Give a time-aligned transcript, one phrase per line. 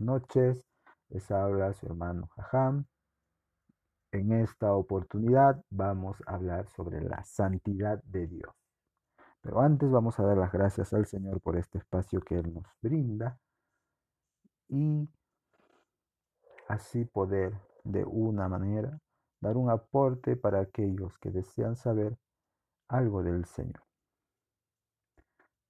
[0.00, 0.64] noches.
[1.08, 2.86] Les habla su hermano Jajam.
[4.12, 8.54] En esta oportunidad vamos a hablar sobre la santidad de Dios.
[9.40, 12.66] Pero antes vamos a dar las gracias al Señor por este espacio que Él nos
[12.82, 13.38] brinda
[14.68, 15.08] y
[16.68, 17.54] así poder
[17.84, 19.00] de una manera
[19.40, 22.16] dar un aporte para aquellos que desean saber
[22.88, 23.89] algo del Señor.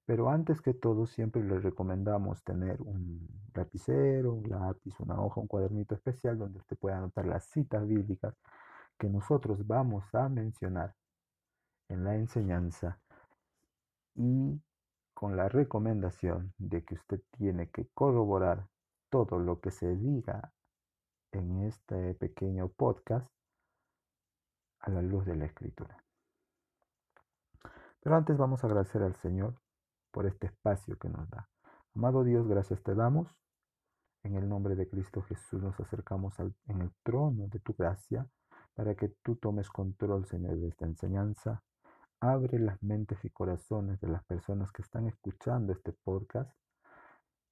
[0.07, 5.47] Pero antes que todo, siempre les recomendamos tener un lapicero, un lápiz, una hoja, un
[5.47, 8.35] cuadernito especial donde usted pueda anotar las citas bíblicas
[8.99, 10.95] que nosotros vamos a mencionar
[11.89, 13.01] en la enseñanza
[14.15, 14.61] y
[15.15, 18.67] con la recomendación de que usted tiene que corroborar
[19.11, 20.53] todo lo que se diga
[21.33, 23.29] en este pequeño podcast
[24.81, 26.03] a la luz de la escritura.
[28.01, 29.60] Pero antes vamos a agradecer al Señor
[30.11, 31.49] por este espacio que nos da.
[31.95, 33.29] Amado Dios, gracias te damos.
[34.23, 38.29] En el nombre de Cristo Jesús nos acercamos al, en el trono de tu gracia
[38.75, 41.63] para que tú tomes control, Señor, de esta enseñanza.
[42.21, 46.53] Abre las mentes y corazones de las personas que están escuchando este podcast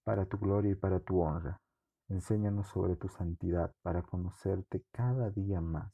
[0.04, 1.60] para tu gloria y para tu honra.
[2.08, 5.92] Enséñanos sobre tu santidad para conocerte cada día más.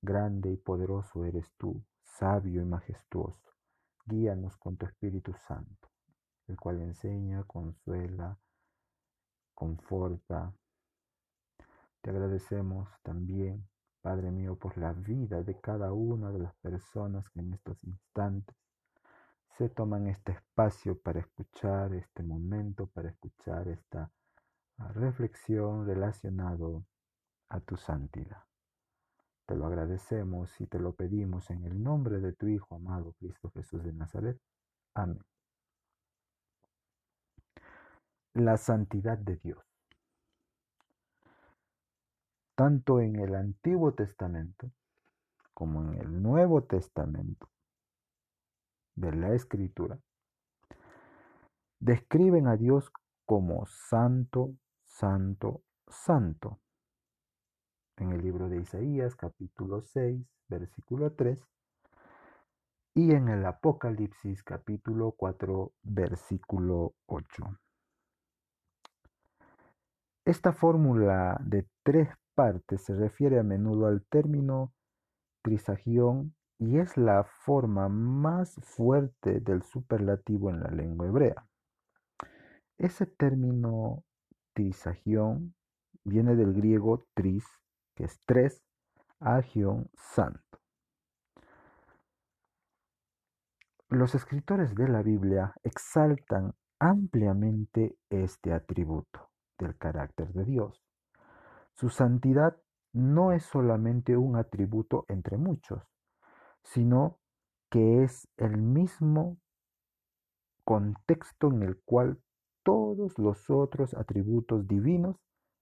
[0.00, 3.47] Grande y poderoso eres tú, sabio y majestuoso.
[4.08, 5.90] Guíanos con tu Espíritu Santo,
[6.46, 8.38] el cual enseña, consuela,
[9.54, 10.50] conforta.
[12.00, 13.68] Te agradecemos también,
[14.00, 18.56] Padre mío, por la vida de cada una de las personas que en estos instantes
[19.58, 24.10] se toman este espacio para escuchar este momento, para escuchar esta
[24.94, 26.86] reflexión relacionado
[27.50, 28.47] a tu santidad.
[29.48, 33.50] Te lo agradecemos y te lo pedimos en el nombre de tu Hijo amado Cristo
[33.52, 34.38] Jesús de Nazaret.
[34.92, 35.24] Amén.
[38.34, 39.64] La santidad de Dios.
[42.54, 44.70] Tanto en el Antiguo Testamento
[45.54, 47.48] como en el Nuevo Testamento
[48.96, 49.98] de la Escritura,
[51.80, 52.92] describen a Dios
[53.24, 54.52] como santo,
[54.84, 56.60] santo, santo
[58.00, 61.42] en el libro de Isaías capítulo 6, versículo 3,
[62.94, 67.58] y en el Apocalipsis capítulo 4, versículo 8.
[70.24, 74.72] Esta fórmula de tres partes se refiere a menudo al término
[75.42, 81.46] trisagión y es la forma más fuerte del superlativo en la lengua hebrea.
[82.76, 84.04] Ese término
[84.54, 85.54] trisagión
[86.04, 87.44] viene del griego tris,
[87.98, 88.62] que es tres,
[89.18, 90.60] agión santo.
[93.88, 100.80] Los escritores de la Biblia exaltan ampliamente este atributo del carácter de Dios.
[101.72, 102.56] Su santidad
[102.92, 105.82] no es solamente un atributo entre muchos,
[106.62, 107.18] sino
[107.68, 109.38] que es el mismo
[110.62, 112.22] contexto en el cual
[112.62, 115.16] todos los otros atributos divinos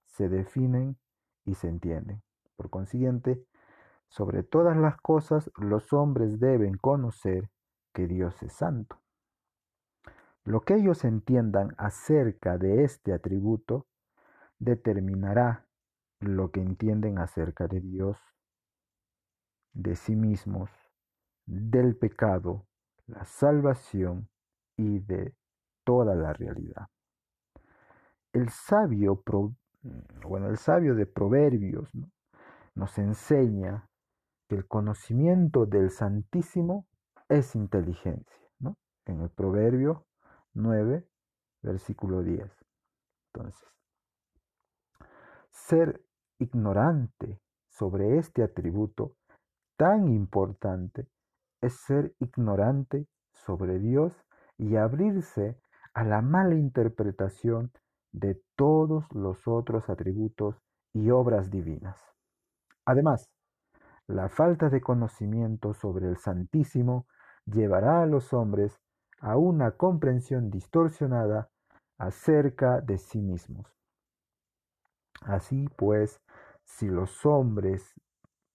[0.05, 0.99] se definen
[1.47, 2.26] y se entienden.
[2.57, 3.45] Por consiguiente,
[4.09, 7.51] sobre todas las cosas los hombres deben conocer
[7.93, 9.01] que Dios es santo.
[10.45, 13.87] Lo que ellos entiendan acerca de este atributo
[14.59, 15.67] determinará
[16.21, 18.19] lo que entienden acerca de Dios,
[19.73, 20.71] de sí mismos,
[21.45, 22.67] del pecado,
[23.07, 24.29] la salvación
[24.77, 25.35] y de
[25.85, 26.89] toda la realidad.
[28.33, 29.23] El sabio,
[30.23, 32.11] bueno, el sabio de Proverbios, ¿no?
[32.77, 33.89] Nos enseña
[34.49, 36.87] que el conocimiento del Santísimo
[37.29, 38.77] es inteligencia, ¿no?
[39.07, 40.07] En el Proverbio
[40.55, 41.05] 9,
[41.63, 42.49] versículo 10.
[43.33, 43.69] Entonces,
[45.51, 46.05] ser
[46.39, 49.17] ignorante sobre este atributo
[49.77, 51.09] tan importante
[51.61, 54.15] es ser ignorante sobre Dios
[54.59, 55.59] y abrirse
[55.95, 57.73] a la mala interpretación
[58.13, 60.57] de todos los otros atributos
[60.93, 62.16] y obras divinas.
[62.87, 63.29] Además,
[64.07, 67.07] la falta de conocimiento sobre el Santísimo
[67.45, 68.81] llevará a los hombres
[69.21, 71.51] a una comprensión distorsionada
[71.99, 73.67] acerca de sí mismos.
[75.23, 76.21] Así pues,
[76.65, 77.95] si los hombres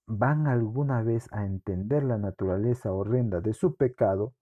[0.08, 4.34] van alguna vez a entender la naturaleza horrenda de su pecado,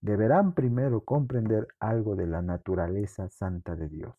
[0.00, 4.14] deberán primero comprender algo de la naturaleza santa de Dios.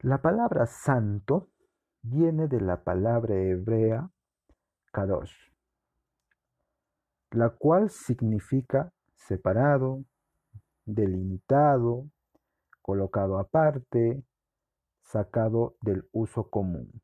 [0.00, 1.48] La palabra santo
[2.02, 4.10] viene de la palabra hebrea
[4.92, 5.34] kadosh,
[7.30, 10.04] la cual significa separado,
[10.84, 12.08] delimitado,
[12.82, 14.24] colocado aparte,
[15.02, 17.02] sacado del uso común.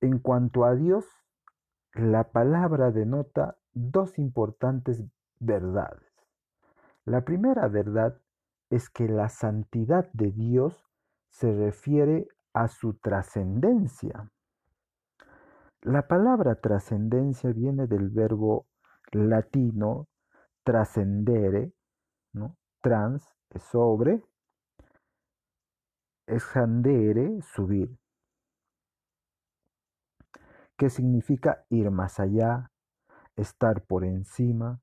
[0.00, 1.06] En cuanto a Dios,
[1.94, 5.02] la palabra denota dos importantes
[5.38, 6.12] verdades.
[7.04, 8.20] La primera verdad
[8.70, 10.84] es que la santidad de Dios
[11.34, 14.30] se refiere a su trascendencia.
[15.82, 18.66] La palabra trascendencia viene del verbo
[19.10, 20.06] latino
[20.62, 21.72] trascendere,
[22.32, 22.56] ¿no?
[22.80, 24.22] trans es sobre,
[26.26, 27.98] escandere, subir,
[30.76, 32.70] que significa ir más allá,
[33.34, 34.80] estar por encima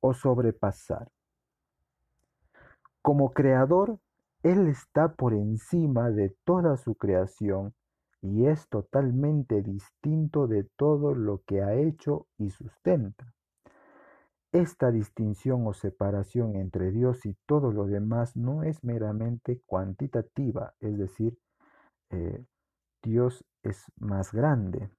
[0.00, 1.12] o sobrepasar.
[3.02, 4.00] Como creador,
[4.42, 7.74] Él está por encima de toda su creación
[8.22, 13.32] y es totalmente distinto de todo lo que ha hecho y sustenta.
[14.52, 20.98] Esta distinción o separación entre Dios y todo lo demás no es meramente cuantitativa, es
[20.98, 21.38] decir,
[22.10, 22.44] eh,
[23.02, 24.90] Dios es más grande.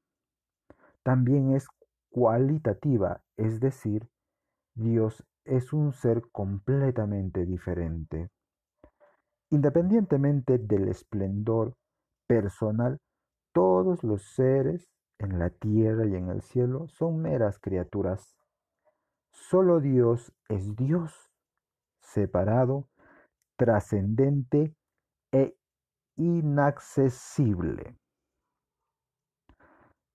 [1.04, 1.68] También es
[2.10, 4.08] cualitativa, es decir,
[4.74, 8.30] Dios es un ser completamente diferente.
[9.54, 11.76] Independientemente del esplendor
[12.28, 12.98] personal,
[13.54, 14.90] todos los seres
[15.20, 18.36] en la tierra y en el cielo son meras criaturas
[19.30, 21.32] Solo Dios es Dios,
[22.02, 22.88] separado,
[23.56, 24.74] trascendente
[25.32, 25.56] e
[26.16, 27.96] inaccesible.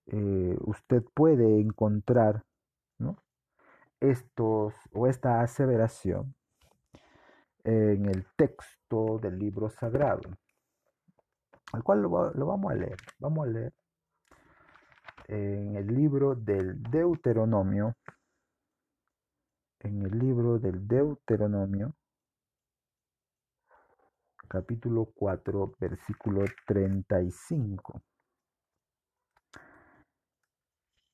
[0.06, 2.44] Eh, usted puede encontrar
[4.00, 6.34] estos o esta aseveración
[7.68, 10.22] en el texto del libro sagrado,
[11.72, 12.96] al cual lo, lo vamos a leer.
[13.18, 13.74] Vamos a leer
[15.26, 17.94] en el libro del Deuteronomio,
[19.80, 21.94] en el libro del Deuteronomio,
[24.48, 28.02] capítulo 4, versículo 35.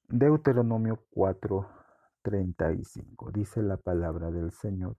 [0.07, 1.69] Deuteronomio 4,
[2.23, 3.33] 35.
[3.33, 4.97] Dice la palabra del Señor.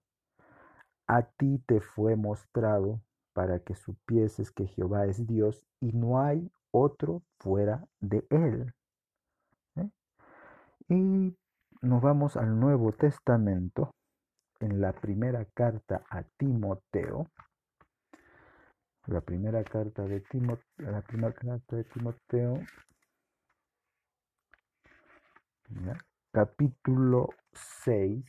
[1.08, 3.02] A ti te fue mostrado
[3.34, 8.74] para que supieses que Jehová es Dios y no hay otro fuera de él.
[9.76, 9.90] ¿Eh?
[10.90, 11.38] Y
[11.82, 13.94] nos vamos al Nuevo Testamento,
[14.60, 17.30] en la primera carta a Timoteo.
[19.08, 22.60] La primera carta de Timoteo, la primera carta de Timoteo,
[26.32, 28.26] capítulo 6,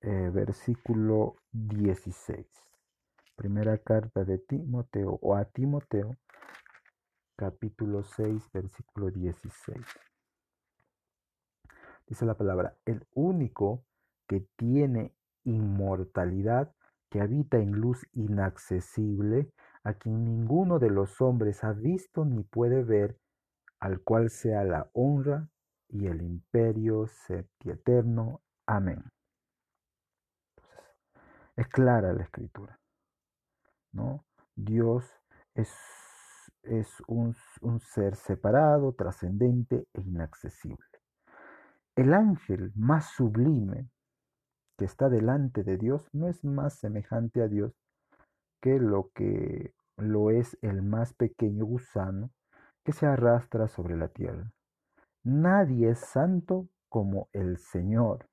[0.00, 2.46] eh, versículo 16.
[3.34, 6.16] Primera carta de Timoteo o a Timoteo,
[7.36, 9.84] capítulo 6, versículo 16.
[12.06, 13.84] Dice la palabra, el único
[14.26, 15.14] que tiene
[15.44, 16.74] inmortalidad,
[17.10, 19.52] que habita en luz inaccesible,
[19.82, 23.18] a quien ninguno de los hombres ha visto ni puede ver,
[23.80, 25.48] al cual sea la honra
[25.88, 27.06] y el imperio
[27.64, 28.42] eterno.
[28.66, 29.02] Amén.
[31.58, 32.78] Es clara la escritura,
[33.92, 34.24] ¿no?
[34.54, 35.04] Dios
[35.54, 35.70] es
[36.68, 37.34] es un,
[37.80, 40.84] ser separado, trascendente e inaccesible.
[41.96, 43.88] El ángel más sublime
[44.76, 47.72] que está delante de Dios no es más semejante a Dios
[48.60, 52.30] que lo que lo es el más pequeño gusano
[52.84, 54.52] que se arrastra sobre la tierra.
[55.24, 58.28] Nadie es santo como el Señor.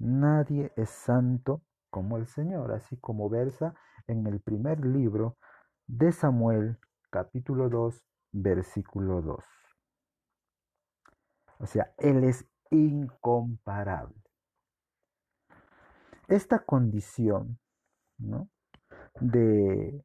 [0.00, 3.74] Nadie es santo como el Señor, así como versa
[4.06, 5.36] en el primer libro
[5.86, 6.78] de Samuel
[7.10, 8.02] capítulo 2
[8.32, 9.44] versículo 2.
[11.58, 14.16] O sea, Él es incomparable.
[16.28, 17.58] Esta condición
[18.16, 18.48] ¿no?
[19.20, 20.02] de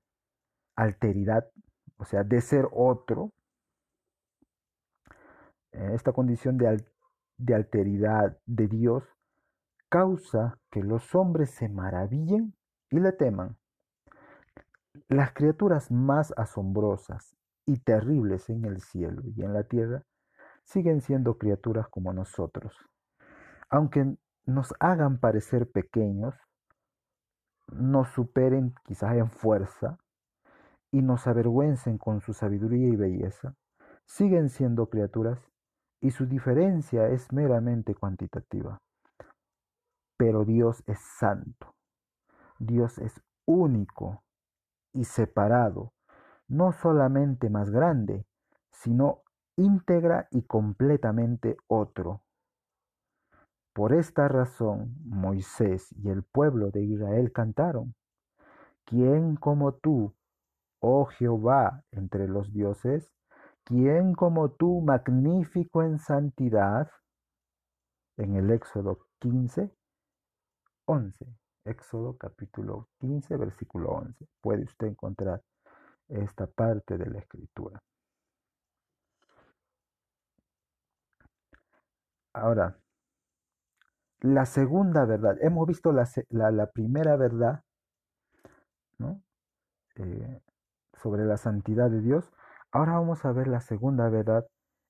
[0.75, 1.49] alteridad,
[1.95, 3.31] o sea, de ser otro,
[5.71, 6.85] eh, esta condición de,
[7.37, 9.14] de alteridad de Dios
[9.95, 12.53] causa que los hombres se maravillen
[12.91, 13.55] y le teman.
[15.07, 20.03] Las criaturas más asombrosas y terribles en el cielo y en la tierra
[20.65, 22.75] siguen siendo criaturas como nosotros.
[23.69, 26.35] Aunque nos hagan parecer pequeños,
[27.71, 29.97] nos superen quizás en fuerza
[30.91, 33.55] y nos avergüencen con su sabiduría y belleza,
[34.03, 35.39] siguen siendo criaturas
[36.01, 38.81] y su diferencia es meramente cuantitativa.
[40.17, 41.75] Pero Dios es santo,
[42.59, 44.23] Dios es único
[44.93, 45.93] y separado,
[46.47, 48.25] no solamente más grande,
[48.71, 49.23] sino
[49.57, 52.21] íntegra y completamente otro.
[53.73, 57.93] Por esta razón Moisés y el pueblo de Israel cantaron,
[58.85, 60.15] ¿quién como tú,
[60.79, 63.11] oh Jehová, entre los dioses?
[63.65, 66.89] ¿Quién como tú, magnífico en santidad?
[68.15, 69.75] En el Éxodo 15,
[70.85, 71.25] 11.
[71.65, 74.25] Éxodo capítulo 15, versículo 11.
[74.41, 75.41] Puede usted encontrar
[76.07, 77.81] esta parte de la escritura.
[82.33, 82.77] Ahora,
[84.21, 85.37] la segunda verdad.
[85.41, 87.63] Hemos visto la, la, primera verdad
[88.97, 89.21] ¿no?
[89.95, 90.41] Eh,
[90.93, 92.31] sobre la santidad de Dios.
[92.71, 94.45] Ahora vamos a ver la segunda verdad.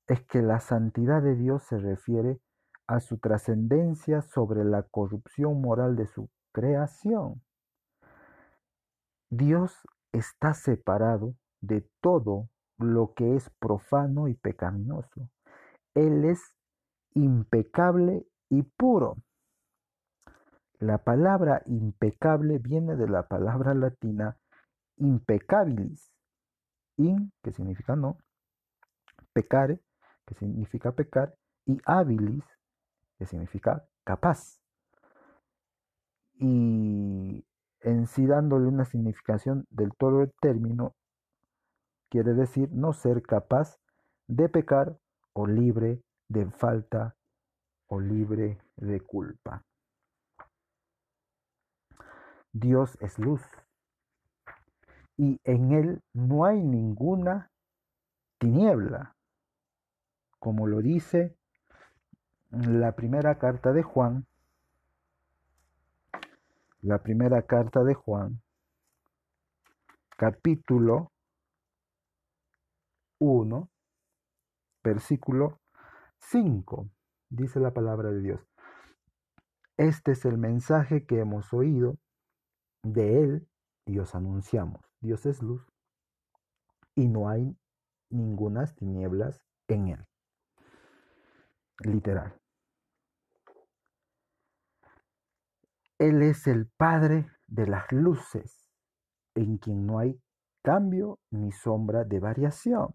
[0.08, 2.40] Es que la santidad de Dios se refiere
[2.88, 7.42] a su trascendencia sobre la corrupción moral de su creación.
[9.30, 15.30] Dios está separado de todo lo que es profano y pecaminoso.
[15.94, 16.56] Él es
[17.14, 19.18] impecable y puro.
[20.80, 24.38] La palabra impecable viene de la palabra latina
[24.98, 26.12] impecabilis.
[26.98, 28.18] In, que significa no,
[29.34, 29.82] pecare,
[30.26, 32.44] que significa pecar, y habilis,
[33.18, 34.62] que significa capaz.
[36.38, 37.46] Y
[37.82, 40.96] en sí dándole una significación del todo el término,
[42.10, 43.78] quiere decir no ser capaz
[44.28, 44.98] de pecar
[45.34, 47.16] o libre de falta
[47.88, 49.64] o libre de culpa.
[52.52, 53.42] Dios es luz
[55.18, 57.52] y en Él no hay ninguna
[58.40, 59.16] tiniebla,
[60.40, 61.38] como lo dice
[62.56, 64.26] la primera carta de Juan,
[66.82, 68.42] la primera carta de Juan,
[70.16, 71.12] capítulo
[73.20, 73.70] 1,
[74.86, 75.60] versículo
[76.20, 76.90] 5,
[77.30, 78.42] dice la palabra de Dios.
[79.76, 81.98] Este es el mensaje que hemos oído
[82.84, 83.50] de Él
[83.86, 84.80] y os anunciamos.
[85.02, 85.68] Dios es luz
[86.96, 87.58] y no hay
[88.10, 90.06] ninguna tinieblas en Él.
[91.80, 92.40] Literal.
[96.06, 98.70] Él es el Padre de las luces,
[99.34, 100.22] en quien no hay
[100.62, 102.90] cambio ni sombra de variación.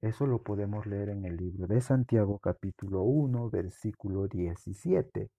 [0.00, 5.30] Eso lo podemos leer en el libro de Santiago capítulo 1, versículo 17.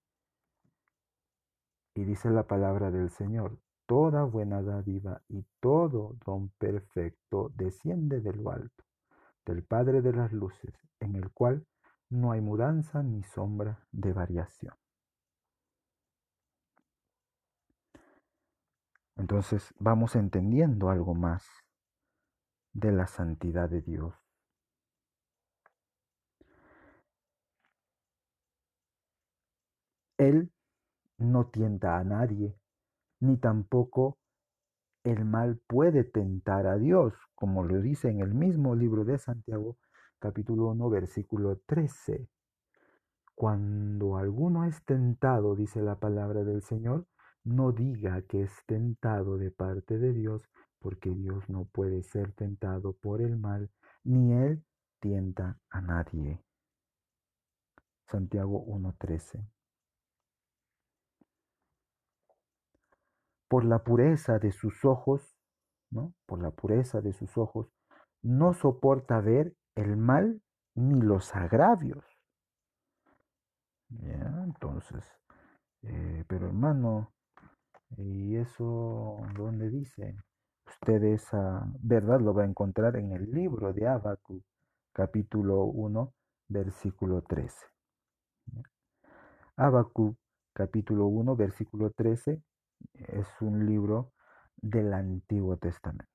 [1.96, 8.34] Y dice la palabra del Señor, toda buena dádiva y todo don perfecto desciende de
[8.34, 8.84] lo alto,
[9.44, 11.66] del Padre de las Luces, en el cual
[12.12, 14.81] no hay mudanza ni sombra de variación.
[19.22, 21.48] Entonces vamos entendiendo algo más
[22.74, 24.16] de la santidad de Dios.
[30.18, 30.52] Él
[31.20, 32.58] no tienta a nadie,
[33.20, 34.18] ni tampoco
[35.04, 39.78] el mal puede tentar a Dios, como lo dice en el mismo libro de Santiago,
[40.18, 42.28] capítulo 1, versículo 13.
[43.36, 47.06] Cuando alguno es tentado, dice la palabra del Señor,
[47.44, 52.94] no diga que es tentado de parte de Dios, porque Dios no puede ser tentado
[52.94, 53.70] por el mal,
[54.04, 54.64] ni Él
[55.00, 56.44] tienta a nadie.
[58.08, 59.48] Santiago 1.13.
[63.52, 65.38] por la pureza de sus ojos,
[65.90, 66.14] ¿no?
[66.26, 67.68] Por la pureza de sus ojos,
[68.22, 70.42] no soporta ver el mal
[70.74, 72.06] ni los agravios.
[73.90, 74.44] ¿Ya?
[74.46, 75.04] Entonces,
[75.82, 77.12] eh, pero hermano,
[77.98, 80.16] ¿y eso dónde dice?
[80.68, 84.44] Usted esa verdad lo va a encontrar en el libro de Habacuc,
[84.94, 86.14] capítulo 1,
[86.48, 87.56] versículo 13.
[89.58, 90.18] Habacuc,
[90.54, 92.42] capítulo 1, versículo 13,
[92.94, 94.12] es un libro
[94.58, 96.08] del Antiguo Testamento.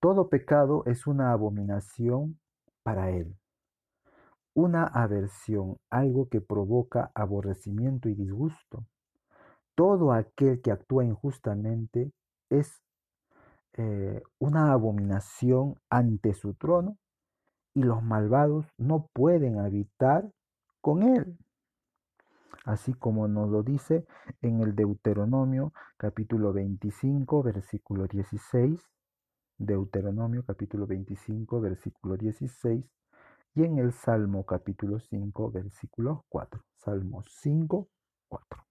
[0.00, 2.38] Todo pecado es una abominación
[2.82, 3.34] para él,
[4.56, 8.86] una aversión, algo que provoca aborrecimiento y disgusto.
[9.74, 12.10] Todo aquel que actúa injustamente
[12.50, 12.82] es
[13.74, 16.96] eh, una abominación ante su trono
[17.74, 20.30] y los malvados no pueden habitar
[20.80, 21.38] con él
[22.66, 24.04] así como nos lo dice
[24.42, 28.80] en el Deuteronomio capítulo 25, versículo 16,
[29.56, 32.84] Deuteronomio capítulo 25, versículo 16,
[33.56, 36.62] y en el Salmo capítulo 5, versículo 4.
[36.74, 37.88] Salmo 5,
[38.28, 38.66] 4.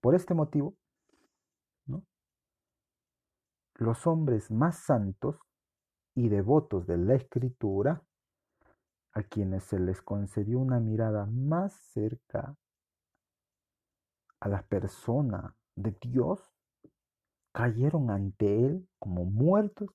[0.00, 0.74] Por este motivo,
[3.74, 5.38] los hombres más santos
[6.14, 8.02] y devotos de la escritura,
[9.12, 12.56] a quienes se les concedió una mirada más cerca
[14.40, 16.40] a la persona de Dios,
[17.52, 19.90] cayeron ante él como muertos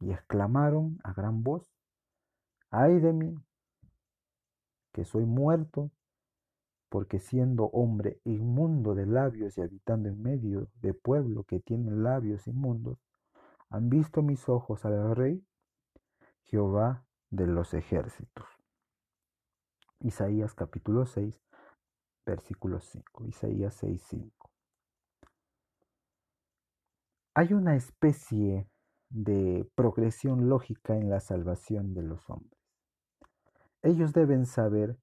[0.00, 1.72] y exclamaron a gran voz,
[2.72, 3.34] ay de mí,
[4.92, 5.90] que soy muerto,
[6.88, 12.46] porque siendo hombre inmundo de labios y habitando en medio de pueblo que tiene labios
[12.46, 12.98] inmundos,
[13.70, 15.46] han visto mis ojos al Rey,
[16.44, 18.46] Jehová de los ejércitos.
[20.00, 21.40] Isaías capítulo 6,
[22.26, 23.26] versículo 5.
[23.26, 24.50] Isaías 6, 5.
[27.34, 28.66] Hay una especie
[29.08, 32.61] de progresión lógica en la salvación de los hombres.
[33.82, 34.96] Ellos deben saber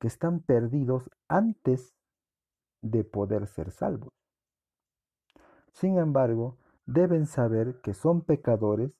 [0.00, 1.94] que están perdidos antes
[2.80, 4.10] de poder ser salvos.
[5.72, 8.92] Sin embargo, deben saber que son pecadores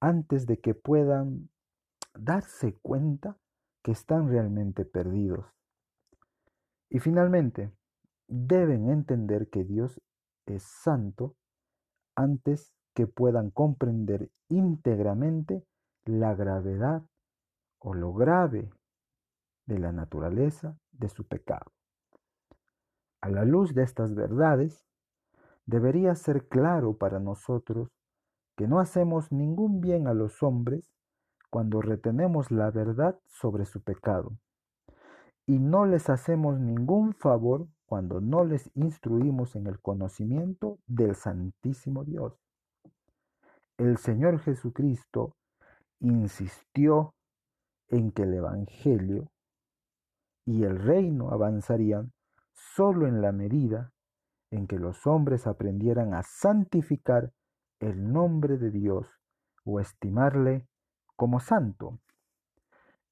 [0.00, 1.50] antes de que puedan
[2.14, 3.38] darse cuenta
[3.82, 5.46] que están realmente perdidos.
[6.90, 7.72] Y finalmente,
[8.26, 10.00] deben entender que Dios
[10.46, 11.36] es santo
[12.16, 15.64] antes que puedan comprender íntegramente
[16.04, 17.02] la gravedad
[17.78, 18.70] o lo grave
[19.66, 21.72] de la naturaleza de su pecado.
[23.20, 24.84] A la luz de estas verdades,
[25.66, 27.88] debería ser claro para nosotros
[28.56, 30.90] que no hacemos ningún bien a los hombres
[31.50, 34.32] cuando retenemos la verdad sobre su pecado,
[35.46, 42.04] y no les hacemos ningún favor cuando no les instruimos en el conocimiento del Santísimo
[42.04, 42.38] Dios.
[43.78, 45.36] El Señor Jesucristo
[46.00, 47.14] insistió
[47.88, 49.30] en que el Evangelio
[50.44, 52.12] y el reino avanzarían
[52.52, 53.92] solo en la medida
[54.50, 57.32] en que los hombres aprendieran a santificar
[57.80, 59.06] el nombre de Dios
[59.64, 60.66] o estimarle
[61.16, 62.00] como santo.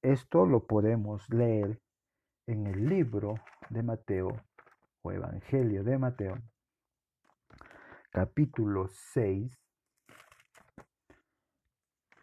[0.02, 1.80] Esto lo podemos leer
[2.46, 3.34] en el libro
[3.70, 4.28] de Mateo
[5.02, 6.38] o Evangelio de Mateo,
[8.10, 9.52] capítulo 6,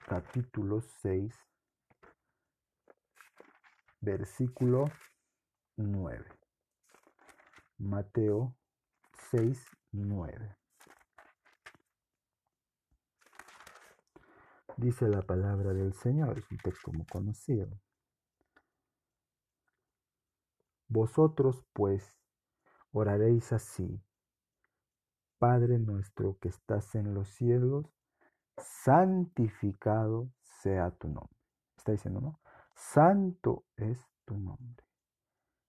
[0.08, 1.53] capítulo 6,
[4.04, 4.92] versículo
[5.78, 6.26] 9.
[7.78, 8.54] Mateo
[9.32, 10.58] 6, 9.
[14.76, 17.70] Dice la palabra del Señor, es un texto muy conocido.
[20.90, 22.20] Vosotros pues
[22.92, 24.04] oraréis así,
[25.40, 27.86] Padre nuestro que estás en los cielos,
[28.58, 31.38] santificado sea tu nombre.
[31.78, 32.43] Está diciendo, ¿no?
[32.92, 34.86] Santo es tu nombre.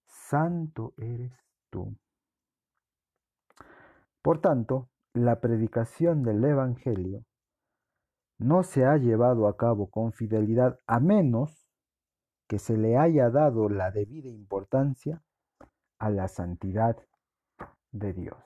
[0.04, 1.32] Santo eres
[1.70, 1.96] tú.
[4.20, 7.24] Por tanto, la predicación del Evangelio
[8.38, 11.70] no se ha llevado a cabo con fidelidad a menos
[12.46, 15.22] que se le haya dado la debida importancia
[15.98, 16.98] a la santidad
[17.90, 18.44] de Dios.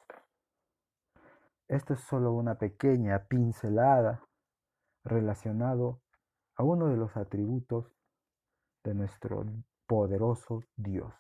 [1.67, 4.23] Esto es solo una pequeña pincelada
[5.03, 6.01] relacionado
[6.55, 7.98] a uno de los atributos
[8.89, 9.45] de nuestro
[9.87, 11.13] poderoso Dios.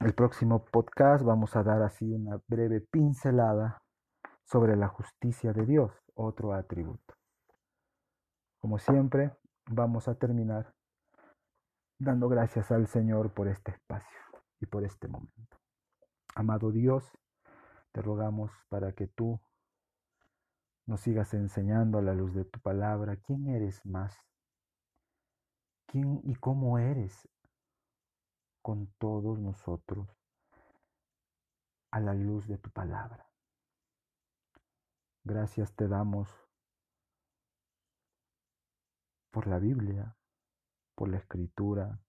[0.00, 3.80] El próximo podcast vamos a dar así una breve pincelada
[4.42, 7.14] sobre la justicia de Dios, otro atributo.
[8.58, 9.36] Como siempre,
[9.70, 10.74] vamos a terminar
[12.00, 14.18] dando gracias al Señor por este espacio
[14.60, 15.58] y por este momento.
[16.34, 17.04] Amado Dios,
[17.92, 19.40] te rogamos para que tú
[20.86, 24.16] nos sigas enseñando a la luz de tu palabra quién eres más,
[25.86, 27.28] quién y cómo eres
[28.62, 30.08] con todos nosotros
[31.90, 33.28] a la luz de tu palabra.
[35.24, 36.28] Gracias te damos
[39.30, 40.16] por la Biblia,
[40.94, 42.00] por la Escritura.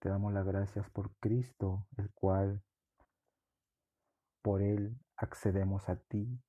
[0.00, 2.62] Te damos las gracias por Cristo, el cual
[4.42, 6.40] por Él accedemos a ti.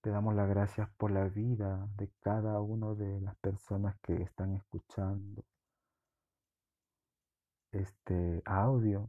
[0.00, 4.54] Te damos las gracias por la vida de cada una de las personas que están
[4.54, 5.44] escuchando
[7.72, 9.08] este audio.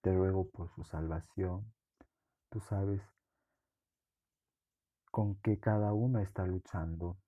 [0.00, 1.70] Te ruego por su salvación.
[2.48, 3.02] Tú sabes
[5.10, 7.18] con qué cada uno está luchando.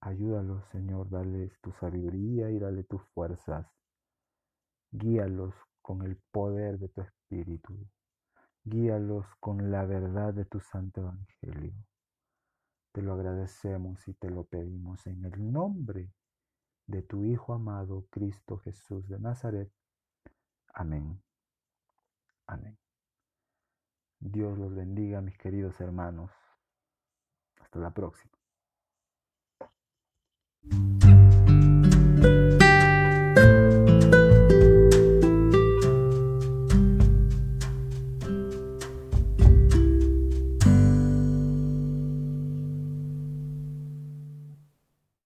[0.00, 3.66] Ayúdalos, Señor, dales tu sabiduría y dale tus fuerzas.
[4.90, 7.78] Guíalos con el poder de tu Espíritu.
[8.68, 11.72] Guíalos con la verdad de tu Santo Evangelio.
[12.90, 16.10] Te lo agradecemos y te lo pedimos en el nombre
[16.86, 19.70] de tu Hijo amado, Cristo Jesús de Nazaret.
[20.74, 21.22] Amén.
[22.48, 22.76] Amén.
[24.18, 26.32] Dios los bendiga, mis queridos hermanos.
[27.60, 28.32] Hasta la próxima.